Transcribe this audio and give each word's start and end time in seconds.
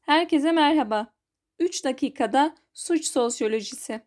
Herkese 0.00 0.52
merhaba. 0.52 1.14
3 1.58 1.84
dakikada 1.84 2.54
suç 2.72 3.06
sosyolojisi. 3.06 4.00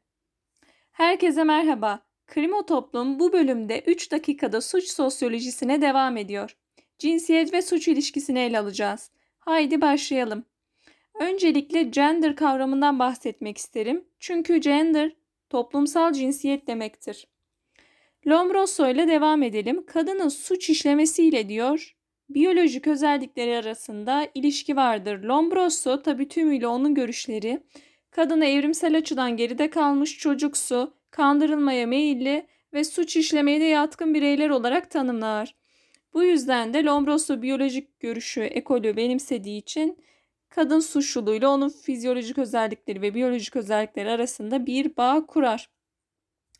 Herkese 0.91 1.43
merhaba. 1.43 2.05
Krimo 2.27 2.65
Toplum 2.65 3.19
bu 3.19 3.33
bölümde 3.33 3.83
3 3.87 4.11
dakikada 4.11 4.61
suç 4.61 4.87
sosyolojisine 4.87 5.81
devam 5.81 6.17
ediyor. 6.17 6.57
Cinsiyet 6.99 7.53
ve 7.53 7.61
suç 7.61 7.87
ilişkisini 7.87 8.39
ele 8.39 8.59
alacağız. 8.59 9.11
Haydi 9.39 9.81
başlayalım. 9.81 10.45
Öncelikle 11.19 11.83
gender 11.83 12.35
kavramından 12.35 12.99
bahsetmek 12.99 13.57
isterim. 13.57 14.05
Çünkü 14.19 14.57
gender 14.57 15.15
toplumsal 15.49 16.13
cinsiyet 16.13 16.67
demektir. 16.67 17.27
Lombroso 18.27 18.89
ile 18.89 19.07
devam 19.07 19.43
edelim. 19.43 19.85
Kadının 19.85 20.29
suç 20.29 20.69
işlemesiyle 20.69 21.49
diyor, 21.49 21.95
biyolojik 22.29 22.87
özellikleri 22.87 23.57
arasında 23.57 24.27
ilişki 24.33 24.75
vardır. 24.75 25.23
Lombroso 25.23 26.01
tabi 26.01 26.27
tümüyle 26.27 26.67
onun 26.67 26.95
görüşleri 26.95 27.63
kadını 28.11 28.45
evrimsel 28.45 28.97
açıdan 28.97 29.37
geride 29.37 29.69
kalmış 29.69 30.17
çocuksu, 30.17 30.93
kandırılmaya 31.11 31.87
meyilli 31.87 32.47
ve 32.73 32.83
suç 32.83 33.15
işlemeye 33.15 33.59
de 33.59 33.63
yatkın 33.63 34.13
bireyler 34.13 34.49
olarak 34.49 34.91
tanımlar. 34.91 35.55
Bu 36.13 36.23
yüzden 36.23 36.73
de 36.73 36.83
Lombroso 36.83 37.41
biyolojik 37.41 37.99
görüşü, 37.99 38.41
ekolü 38.41 38.97
benimsediği 38.97 39.61
için 39.61 39.97
kadın 40.49 40.79
suçluluğuyla 40.79 41.49
onun 41.49 41.69
fizyolojik 41.69 42.37
özellikleri 42.37 43.01
ve 43.01 43.13
biyolojik 43.13 43.55
özellikleri 43.55 44.09
arasında 44.09 44.65
bir 44.65 44.97
bağ 44.97 45.25
kurar. 45.25 45.69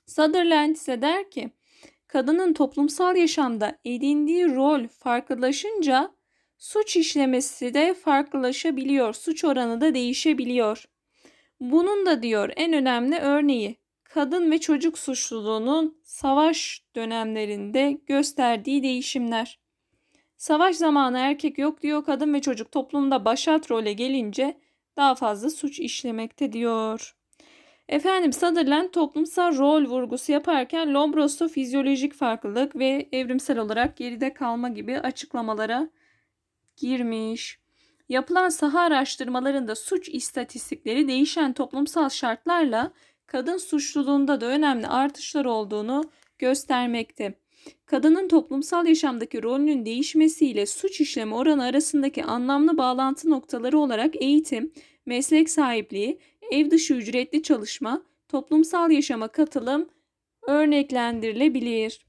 Sutherland 0.05 0.75
ise 0.75 1.01
der 1.01 1.31
ki, 1.31 1.49
kadının 2.15 2.53
toplumsal 2.53 3.15
yaşamda 3.15 3.77
edindiği 3.85 4.55
rol 4.55 4.87
farklılaşınca 4.87 6.11
suç 6.57 6.97
işlemesi 6.97 7.73
de 7.73 7.93
farklılaşabiliyor, 7.93 9.13
suç 9.13 9.43
oranı 9.43 9.81
da 9.81 9.93
değişebiliyor. 9.93 10.85
Bunun 11.59 12.05
da 12.05 12.23
diyor 12.23 12.49
en 12.55 12.73
önemli 12.73 13.19
örneği 13.19 13.77
kadın 14.03 14.51
ve 14.51 14.59
çocuk 14.59 14.99
suçluluğunun 14.99 15.97
savaş 16.03 16.83
dönemlerinde 16.95 17.97
gösterdiği 18.05 18.83
değişimler. 18.83 19.59
Savaş 20.37 20.75
zamanı 20.75 21.17
erkek 21.17 21.57
yok 21.57 21.81
diyor 21.81 22.05
kadın 22.05 22.33
ve 22.33 22.41
çocuk 22.41 22.71
toplumda 22.71 23.25
başat 23.25 23.71
role 23.71 23.93
gelince 23.93 24.57
daha 24.97 25.15
fazla 25.15 25.49
suç 25.49 25.79
işlemekte 25.79 26.53
diyor. 26.53 27.14
Efendim 27.89 28.33
Sutherland 28.33 28.89
toplumsal 28.89 29.57
rol 29.57 29.85
vurgusu 29.85 30.31
yaparken 30.31 30.93
Lombroso 30.93 31.47
fizyolojik 31.47 32.13
farklılık 32.13 32.75
ve 32.75 33.09
evrimsel 33.11 33.57
olarak 33.59 33.97
geride 33.97 34.33
kalma 34.33 34.69
gibi 34.69 34.99
açıklamalara 34.99 35.89
girmiş. 36.77 37.59
Yapılan 38.09 38.49
saha 38.49 38.79
araştırmalarında 38.79 39.75
suç 39.75 40.09
istatistikleri 40.09 41.07
değişen 41.07 41.53
toplumsal 41.53 42.09
şartlarla 42.09 42.91
kadın 43.27 43.57
suçluluğunda 43.57 44.41
da 44.41 44.45
önemli 44.45 44.87
artışlar 44.87 45.45
olduğunu 45.45 46.03
göstermekte. 46.39 47.33
Kadının 47.85 48.27
toplumsal 48.27 48.87
yaşamdaki 48.87 49.43
rolünün 49.43 49.85
değişmesiyle 49.85 50.65
suç 50.65 51.01
işleme 51.01 51.35
oranı 51.35 51.63
arasındaki 51.63 52.23
anlamlı 52.23 52.77
bağlantı 52.77 53.29
noktaları 53.29 53.79
olarak 53.79 54.21
eğitim, 54.21 54.73
meslek 55.05 55.49
sahipliği, 55.49 56.19
ev 56.51 56.71
dışı 56.71 56.93
ücretli 56.93 57.43
çalışma, 57.43 58.01
toplumsal 58.27 58.91
yaşama 58.91 59.27
katılım 59.27 59.89
örneklendirilebilir. 60.47 62.05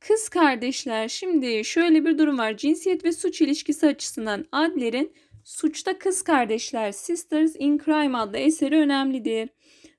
Kız 0.00 0.28
kardeşler 0.28 1.08
şimdi 1.08 1.64
şöyle 1.64 2.04
bir 2.04 2.18
durum 2.18 2.38
var. 2.38 2.56
Cinsiyet 2.56 3.04
ve 3.04 3.12
suç 3.12 3.40
ilişkisi 3.40 3.86
açısından 3.86 4.44
Adler'in 4.52 5.12
Suçta 5.44 5.98
Kız 5.98 6.22
Kardeşler 6.22 6.92
Sisters 6.92 7.54
in 7.58 7.78
Crime 7.78 8.18
adlı 8.18 8.38
eseri 8.38 8.76
önemlidir. 8.76 9.48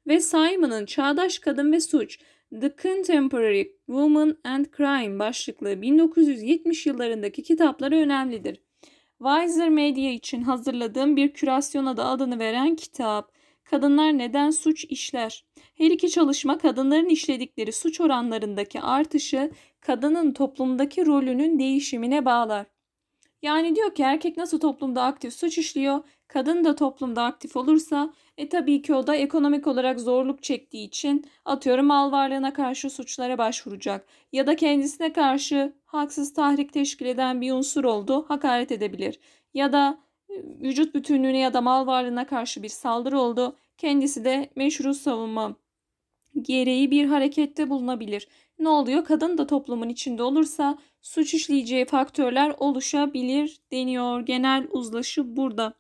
Ve 0.08 0.20
Simon'ın 0.20 0.86
Çağdaş 0.86 1.40
Kadın 1.40 1.72
ve 1.72 1.80
Suç 1.80 2.20
The 2.62 2.76
Contemporary 2.82 3.64
Woman 3.86 4.38
and 4.44 4.66
Crime 4.78 5.20
başlıklı 5.20 5.82
1970 5.82 6.86
yıllarındaki 6.86 7.44
kitapları 7.44 7.96
önemlidir. 7.96 8.60
Wiser 9.24 9.70
Media 9.70 10.10
için 10.12 10.42
hazırladığım 10.42 11.16
bir 11.16 11.34
kürasyona 11.34 11.98
da 11.98 12.06
adını 12.06 12.40
veren 12.40 12.76
kitap. 12.76 13.32
Kadınlar 13.64 14.18
neden 14.18 14.50
suç 14.52 14.86
işler? 14.86 15.46
Her 15.76 15.92
iki 15.92 16.10
çalışma 16.10 16.58
kadınların 16.58 17.10
işledikleri 17.10 17.72
suç 17.74 18.02
oranlarındaki 18.02 18.82
artışı 18.82 19.52
kadının 19.82 20.32
toplumdaki 20.34 21.06
rolünün 21.06 21.60
değişimine 21.60 22.26
bağlar. 22.26 22.66
Yani 23.44 23.76
diyor 23.76 23.96
ki 23.96 24.04
erkek 24.04 24.38
nasıl 24.38 24.60
toplumda 24.60 25.04
aktif 25.04 25.34
suç 25.34 25.58
işliyor, 25.58 26.04
kadın 26.28 26.64
da 26.64 26.76
toplumda 26.76 27.24
aktif 27.24 27.56
olursa 27.56 28.14
e 28.38 28.50
tabii 28.50 28.82
ki 28.82 28.94
o 28.94 29.08
da 29.08 29.16
ekonomik 29.16 29.68
olarak 29.68 30.00
zorluk 30.00 30.44
çektiği 30.44 30.88
için 30.88 31.26
atıyorum 31.46 31.86
mal 31.86 32.12
varlığına 32.12 32.54
karşı 32.54 32.90
suçlara 32.90 33.38
başvuracak 33.38 34.08
ya 34.34 34.48
da 34.48 34.56
kendisine 34.56 35.14
karşı 35.14 35.74
haksız 35.86 36.34
tahrik 36.34 36.74
teşkil 36.74 37.06
eden 37.06 37.42
bir 37.42 37.52
unsur 37.52 37.84
oldu 37.84 38.26
hakaret 38.28 38.72
edebilir 38.72 39.20
ya 39.54 39.74
da 39.74 39.98
e, 40.30 40.34
vücut 40.62 40.96
bütünlüğüne 40.96 41.40
ya 41.40 41.54
da 41.54 41.62
mal 41.62 41.88
varlığına 41.88 42.28
karşı 42.28 42.64
bir 42.64 42.70
saldırı 42.70 43.20
oldu 43.20 43.56
kendisi 43.78 44.26
de 44.26 44.50
meşru 44.56 44.94
savunma 44.94 45.56
gereği 46.42 46.92
bir 46.92 47.06
harekette 47.06 47.70
bulunabilir. 47.70 48.28
Ne 48.60 48.70
oluyor? 48.70 49.06
Kadın 49.06 49.38
da 49.38 49.48
toplumun 49.48 49.90
içinde 49.90 50.24
olursa 50.24 50.78
suç 51.02 51.34
işleyeceği 51.34 51.86
faktörler 51.86 52.56
oluşabilir 52.58 53.62
deniyor. 53.72 54.22
Genel 54.22 54.68
uzlaşı 54.72 55.36
burada. 55.36 55.74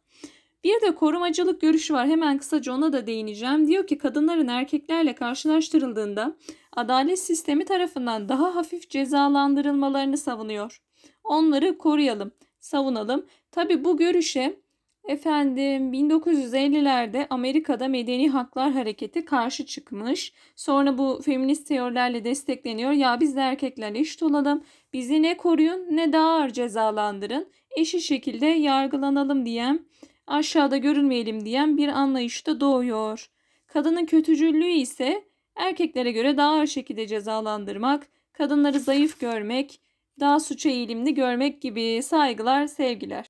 Bir 0.63 0.81
de 0.81 0.95
korumacılık 0.95 1.61
görüşü 1.61 1.93
var. 1.93 2.07
Hemen 2.07 2.37
kısaca 2.37 2.73
ona 2.73 2.93
da 2.93 3.07
değineceğim. 3.07 3.67
Diyor 3.67 3.87
ki 3.87 3.97
kadınların 3.97 4.47
erkeklerle 4.47 5.15
karşılaştırıldığında 5.15 6.35
adalet 6.71 7.19
sistemi 7.19 7.65
tarafından 7.65 8.29
daha 8.29 8.55
hafif 8.55 8.89
cezalandırılmalarını 8.89 10.17
savunuyor. 10.17 10.81
Onları 11.23 11.77
koruyalım, 11.77 12.31
savunalım. 12.59 13.25
Tabi 13.51 13.83
bu 13.83 13.97
görüşe 13.97 14.62
Efendim 15.07 15.93
1950'lerde 15.93 17.27
Amerika'da 17.29 17.87
Medeni 17.87 18.29
Haklar 18.29 18.71
Hareketi 18.71 19.25
karşı 19.25 19.65
çıkmış. 19.65 20.33
Sonra 20.55 20.97
bu 20.97 21.21
feminist 21.25 21.67
teorilerle 21.67 22.23
destekleniyor. 22.23 22.91
Ya 22.91 23.19
biz 23.19 23.35
de 23.35 23.39
erkeklerle 23.39 23.99
eşit 23.99 24.23
olalım. 24.23 24.63
Bizi 24.93 25.21
ne 25.21 25.37
koruyun 25.37 25.87
ne 25.91 26.13
daha 26.13 26.29
ağır 26.29 26.49
cezalandırın. 26.49 27.47
Eşit 27.77 28.01
şekilde 28.01 28.45
yargılanalım 28.45 29.45
diyen, 29.45 29.85
aşağıda 30.27 30.77
görünmeyelim 30.77 31.45
diyen 31.45 31.77
bir 31.77 31.87
anlayışta 31.87 32.59
doğuyor. 32.59 33.29
Kadının 33.67 34.05
kötücüllüğü 34.05 34.71
ise 34.71 35.23
erkeklere 35.55 36.11
göre 36.11 36.37
daha 36.37 36.51
ağır 36.51 36.67
şekilde 36.67 37.07
cezalandırmak, 37.07 38.07
kadınları 38.33 38.79
zayıf 38.79 39.19
görmek, 39.19 39.81
daha 40.19 40.39
suça 40.39 40.69
eğilimli 40.69 41.13
görmek 41.13 41.61
gibi 41.61 42.03
saygılar, 42.03 42.67
sevgiler. 42.67 43.27